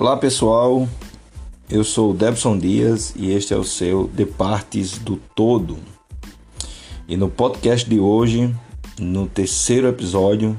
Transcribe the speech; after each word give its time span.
Olá 0.00 0.16
pessoal, 0.16 0.88
eu 1.68 1.84
sou 1.84 2.14
Debson 2.14 2.56
Dias 2.56 3.12
e 3.14 3.32
este 3.32 3.52
é 3.52 3.56
o 3.58 3.62
seu 3.62 4.08
De 4.08 4.24
Partes 4.24 4.96
do 4.96 5.16
Todo. 5.36 5.76
E 7.06 7.18
no 7.18 7.28
podcast 7.28 7.86
de 7.86 8.00
hoje, 8.00 8.50
no 8.98 9.26
terceiro 9.26 9.86
episódio, 9.88 10.56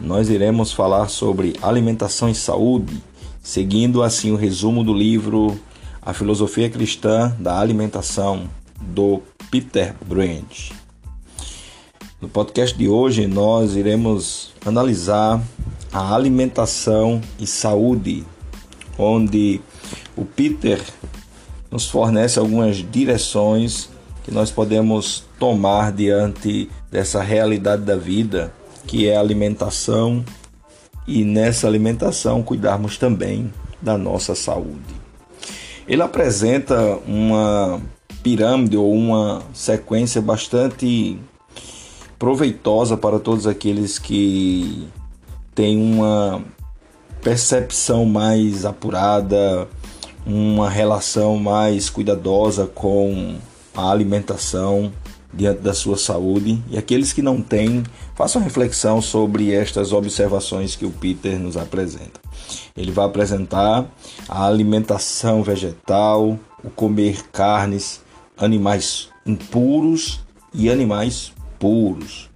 nós 0.00 0.28
iremos 0.28 0.72
falar 0.72 1.06
sobre 1.06 1.54
alimentação 1.62 2.28
e 2.28 2.34
saúde, 2.34 3.00
seguindo 3.40 4.02
assim 4.02 4.32
o 4.32 4.36
resumo 4.36 4.82
do 4.82 4.92
livro 4.92 5.56
A 6.04 6.12
Filosofia 6.12 6.68
Cristã 6.68 7.32
da 7.38 7.60
Alimentação, 7.60 8.50
do 8.80 9.22
Peter 9.48 9.94
Brandt. 10.04 10.72
No 12.20 12.28
podcast 12.28 12.76
de 12.76 12.88
hoje, 12.88 13.28
nós 13.28 13.76
iremos 13.76 14.52
analisar 14.66 15.40
a 15.92 16.12
alimentação 16.12 17.20
e 17.38 17.46
saúde 17.46 18.26
onde 18.98 19.60
o 20.16 20.24
Peter 20.24 20.80
nos 21.70 21.88
fornece 21.88 22.38
algumas 22.38 22.76
direções 22.76 23.88
que 24.24 24.30
nós 24.30 24.50
podemos 24.50 25.24
tomar 25.38 25.92
diante 25.92 26.70
dessa 26.90 27.22
realidade 27.22 27.82
da 27.82 27.96
vida, 27.96 28.52
que 28.86 29.08
é 29.08 29.16
a 29.16 29.20
alimentação, 29.20 30.24
e 31.06 31.24
nessa 31.24 31.66
alimentação 31.66 32.42
cuidarmos 32.42 32.96
também 32.96 33.52
da 33.80 33.98
nossa 33.98 34.34
saúde. 34.34 35.02
Ele 35.88 36.02
apresenta 36.02 36.98
uma 37.06 37.80
pirâmide 38.22 38.76
ou 38.76 38.92
uma 38.94 39.42
sequência 39.52 40.22
bastante 40.22 41.18
proveitosa 42.18 42.96
para 42.96 43.18
todos 43.18 43.48
aqueles 43.48 43.98
que 43.98 44.86
têm 45.54 45.76
uma 45.76 46.40
percepção 47.22 48.04
mais 48.04 48.64
apurada, 48.64 49.68
uma 50.26 50.68
relação 50.68 51.36
mais 51.36 51.88
cuidadosa 51.88 52.66
com 52.66 53.36
a 53.74 53.90
alimentação 53.90 54.92
diante 55.32 55.60
da 55.60 55.72
sua 55.72 55.96
saúde. 55.96 56.62
E 56.68 56.76
aqueles 56.76 57.12
que 57.12 57.22
não 57.22 57.40
têm, 57.40 57.84
façam 58.14 58.42
reflexão 58.42 59.00
sobre 59.00 59.52
estas 59.52 59.92
observações 59.92 60.76
que 60.76 60.84
o 60.84 60.90
Peter 60.90 61.38
nos 61.38 61.56
apresenta. 61.56 62.20
Ele 62.76 62.90
vai 62.90 63.06
apresentar 63.06 63.86
a 64.28 64.46
alimentação 64.46 65.42
vegetal, 65.42 66.38
o 66.62 66.70
comer 66.70 67.22
carnes, 67.30 68.00
animais 68.36 69.08
impuros 69.24 70.20
e 70.52 70.68
animais 70.68 71.32
puros. 71.58 72.31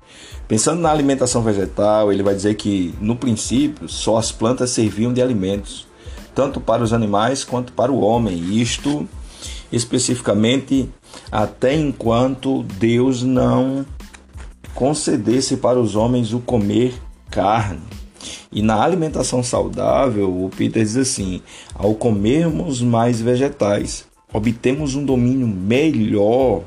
Pensando 0.49 0.81
na 0.81 0.91
alimentação 0.91 1.43
vegetal, 1.43 2.13
ele 2.13 2.23
vai 2.23 2.35
dizer 2.35 2.55
que, 2.55 2.95
no 3.01 3.17
princípio, 3.17 3.89
só 3.89 4.17
as 4.17 4.31
plantas 4.31 4.71
serviam 4.71 5.13
de 5.13 5.21
alimentos, 5.21 5.87
tanto 6.35 6.61
para 6.61 6.83
os 6.85 6.93
animais 6.93 7.43
quanto 7.43 7.73
para 7.73 7.91
o 7.91 8.01
homem. 8.01 8.61
Isto 8.61 9.09
especificamente 9.73 10.89
até 11.31 11.75
enquanto 11.75 12.63
Deus 12.63 13.23
não 13.23 13.85
concedesse 14.75 15.57
para 15.57 15.81
os 15.81 15.97
homens 15.97 16.33
o 16.33 16.39
comer 16.39 16.95
carne. 17.31 17.81
E 18.53 18.63
na 18.63 18.83
alimentação 18.83 19.43
saudável, 19.43 20.45
o 20.45 20.49
Peter 20.51 20.83
diz 20.83 20.97
assim: 20.97 21.43
ao 21.75 21.95
comermos 21.95 22.81
mais 22.81 23.21
vegetais, 23.21 24.07
obtemos 24.33 24.95
um 24.95 25.05
domínio 25.05 25.47
melhor 25.47 26.63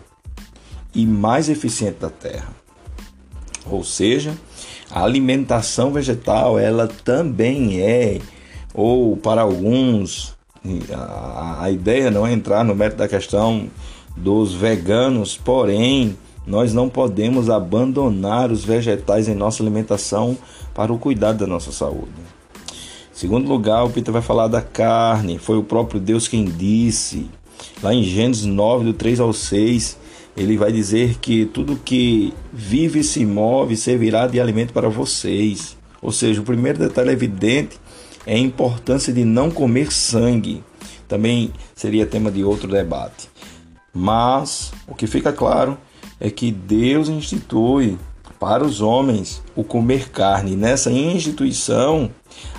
e 0.93 1.05
mais 1.05 1.49
eficiente 1.49 1.99
da 1.99 2.09
terra. 2.09 2.53
Ou 3.65 3.83
seja, 3.83 4.33
a 4.89 5.03
alimentação 5.03 5.91
vegetal 5.91 6.57
ela 6.57 6.87
também 6.87 7.81
é, 7.81 8.19
ou 8.73 9.17
para 9.17 9.41
alguns, 9.41 10.35
a, 10.91 11.63
a 11.63 11.71
ideia 11.71 12.09
não 12.09 12.25
é 12.25 12.33
entrar 12.33 12.63
no 12.63 12.75
mérito 12.75 12.97
da 12.97 13.07
questão 13.07 13.67
dos 14.15 14.53
veganos, 14.53 15.37
porém 15.37 16.17
nós 16.45 16.73
não 16.73 16.89
podemos 16.89 17.49
abandonar 17.49 18.51
os 18.51 18.63
vegetais 18.63 19.27
em 19.27 19.35
nossa 19.35 19.61
alimentação 19.61 20.37
para 20.73 20.91
o 20.91 20.97
cuidado 20.97 21.39
da 21.39 21.47
nossa 21.47 21.71
saúde. 21.71 22.11
Segundo 23.13 23.49
lugar, 23.49 23.83
o 23.83 23.89
Peter 23.89 24.11
vai 24.11 24.21
falar 24.21 24.47
da 24.47 24.61
carne. 24.61 25.37
Foi 25.37 25.57
o 25.57 25.63
próprio 25.63 25.99
Deus 25.99 26.27
quem 26.27 26.45
disse, 26.45 27.29
lá 27.83 27.93
em 27.93 28.01
Gênesis 28.01 28.45
9, 28.45 28.85
do 28.85 28.93
3 28.93 29.19
ao 29.19 29.33
6, 29.33 29.97
ele 30.39 30.57
vai 30.57 30.72
dizer 30.72 31.17
que 31.19 31.45
tudo 31.45 31.75
que 31.75 32.33
vive 32.53 33.00
e 33.00 33.03
se 33.03 33.25
move 33.25 33.75
servirá 33.75 34.25
de 34.25 34.39
alimento 34.39 34.72
para 34.72 34.88
vocês. 34.88 35.77
Ou 36.01 36.13
seja, 36.13 36.39
o 36.39 36.45
primeiro 36.45 36.79
detalhe 36.79 37.09
evidente 37.09 37.77
é 38.25 38.35
a 38.35 38.39
importância 38.39 39.11
de 39.11 39.25
não 39.25 39.51
comer 39.51 39.91
sangue. 39.91 40.63
Também 41.09 41.51
seria 41.75 42.05
tema 42.05 42.31
de 42.31 42.41
outro 42.41 42.69
debate. 42.69 43.29
Mas 43.94 44.72
o 44.88 44.95
que 44.95 45.07
fica 45.07 45.33
claro 45.33 45.77
é 46.22 46.29
que 46.29 46.53
Deus 46.53 47.09
institui 47.09 47.97
para 48.39 48.63
os 48.63 48.79
homens 48.79 49.44
o 49.57 49.63
comer 49.63 50.09
carne. 50.09 50.56
Nessa 50.56 50.89
instituição, 50.89 52.09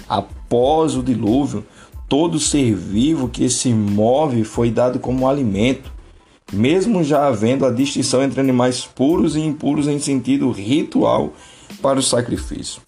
após 0.07 0.99
o 0.99 1.03
dilúvio, 1.03 1.65
todo 2.07 2.39
ser 2.39 2.75
vivo 2.75 3.27
que 3.27 3.49
se 3.49 3.73
move 3.73 4.45
foi 4.45 4.71
dado 4.71 4.99
como 4.99 5.27
alimento 5.27 5.91
mesmo 6.53 7.05
já 7.05 7.27
havendo 7.27 7.65
a 7.65 7.71
distinção 7.71 8.23
entre 8.23 8.41
animais 8.41 8.85
puros 8.85 9.37
e 9.37 9.41
impuros 9.41 9.87
em 9.87 9.99
sentido 9.99 10.51
ritual 10.51 11.33
para 11.81 11.99
o 11.99 12.03
sacrifício. 12.03 12.83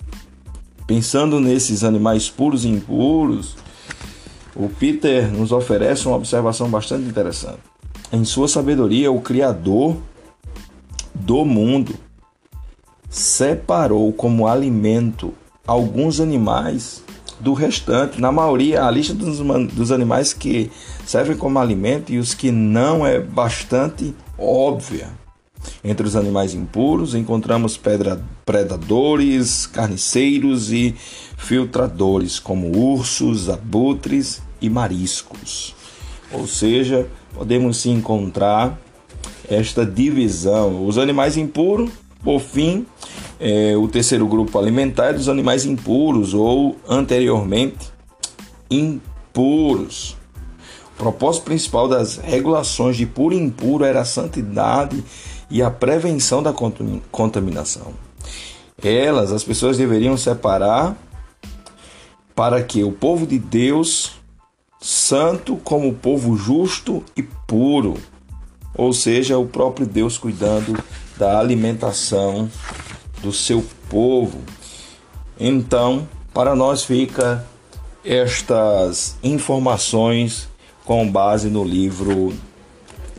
Pensando 0.87 1.41
nesses 1.41 1.85
animais 1.85 2.29
puros 2.29 2.65
e 2.65 2.69
impuros, 2.69 3.57
o 4.55 4.69
Peter 4.69 5.31
nos 5.33 5.53
oferece 5.53 6.07
uma 6.07 6.17
observação 6.17 6.69
bastante 6.69 7.09
interessante. 7.09 7.61
Em 8.13 8.25
sua 8.25 8.49
sabedoria, 8.49 9.11
o 9.11 9.21
Criador 9.21 9.97
do 11.15 11.45
mundo 11.45 11.95
separou 13.09 14.13
como 14.13 14.47
alimento 14.47 15.33
alguns 15.67 16.21
animais 16.21 17.03
do 17.43 17.53
restante. 17.53 18.21
Na 18.21 18.31
maioria, 18.31 18.85
a 18.85 18.91
lista 18.91 19.13
dos, 19.13 19.39
dos 19.73 19.91
animais 19.91 20.33
que 20.33 20.71
servem 21.05 21.37
como 21.37 21.59
alimento 21.59 22.13
e 22.13 22.19
os 22.19 22.35
que 22.35 22.51
não 22.51 23.05
é 23.07 23.19
bastante 23.19 24.15
óbvia. 24.39 25.09
Entre 25.85 26.07
os 26.07 26.17
animais 26.17 26.55
impuros, 26.55 27.15
encontramos 27.15 27.77
pedra, 27.77 28.23
predadores, 28.45 29.67
carniceiros 29.67 30.73
e 30.73 30.95
filtradores, 31.37 32.39
como 32.39 32.77
ursos, 32.77 33.49
abutres 33.49 34.43
e 34.61 34.69
mariscos. 34.69 35.75
Ou 36.33 36.47
seja, 36.47 37.07
podemos 37.35 37.77
sim 37.77 37.93
encontrar 37.93 38.81
esta 39.49 39.85
divisão. 39.85 40.87
Os 40.87 40.99
animais 40.99 41.37
impuros, 41.37 41.91
por 42.25 42.41
fim, 42.41 42.87
é, 43.45 43.77
o 43.77 43.89
terceiro 43.89 44.25
grupo 44.29 44.57
alimentar 44.57 45.07
é 45.07 45.13
dos 45.15 45.29
animais 45.29 45.65
impuros 45.65 46.33
ou 46.33 46.77
anteriormente 46.89 47.91
impuros. 48.71 50.17
O 50.95 50.97
propósito 50.97 51.47
principal 51.47 51.89
das 51.89 52.19
regulações 52.19 52.97
de 52.97 53.05
puro 53.05 53.35
e 53.35 53.39
impuro 53.39 53.85
era 53.85 54.03
a 54.03 54.05
santidade 54.05 55.03
e 55.51 55.61
a 55.61 55.73
prevenção 55.73 56.41
da 56.41 56.55
contaminação. 57.11 57.95
Elas, 58.81 59.33
as 59.33 59.43
pessoas 59.43 59.77
deveriam 59.77 60.17
separar 60.17 60.97
para 62.37 62.63
que 62.63 62.85
o 62.85 62.93
povo 62.93 63.27
de 63.27 63.41
Deus, 63.41 64.13
santo 64.81 65.57
como 65.65 65.89
o 65.89 65.95
povo 65.95 66.37
justo 66.37 67.03
e 67.17 67.25
puro, 67.25 67.95
ou 68.73 68.93
seja, 68.93 69.37
o 69.37 69.47
próprio 69.47 69.85
Deus 69.85 70.17
cuidando 70.17 70.79
da 71.19 71.41
alimentação 71.41 72.49
do 73.23 73.33
seu 73.33 73.65
povo. 73.89 74.41
Então, 75.39 76.09
para 76.35 76.55
nós 76.55 76.85
fica 76.85 77.47
estas 78.05 79.17
informações 79.23 80.49
com 80.85 81.09
base 81.11 81.49
no 81.49 81.65
livro 81.65 82.35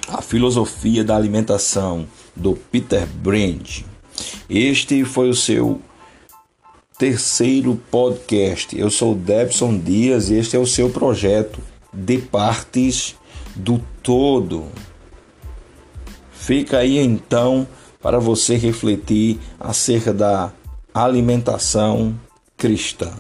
A 0.08 0.22
Filosofia 0.22 1.04
da 1.04 1.16
Alimentação 1.16 2.06
do 2.36 2.54
Peter 2.54 3.08
Brandt. 3.08 3.86
Este 4.50 5.06
foi 5.06 5.30
o 5.30 5.34
seu 5.34 5.82
terceiro 6.98 7.80
podcast. 7.90 8.78
Eu 8.78 8.90
sou 8.90 9.16
Debson 9.16 9.78
Dias 9.78 10.30
e 10.30 10.36
este 10.36 10.56
é 10.56 10.60
o 10.60 10.68
seu 10.68 10.90
projeto 10.90 11.60
de 11.94 12.18
partes 12.18 13.16
do 13.56 13.82
todo. 14.02 14.66
Fica 16.32 16.80
aí 16.80 16.98
então 16.98 17.68
para 18.04 18.20
você 18.20 18.58
refletir 18.58 19.40
acerca 19.60 20.14
da 20.14 20.52
alimentação 20.94 22.14
cristã. 22.56 23.12